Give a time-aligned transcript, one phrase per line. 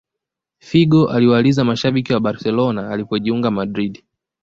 [0.59, 4.03] Figo aliwaliza mashabiki wa barcelona alipojiunga madrid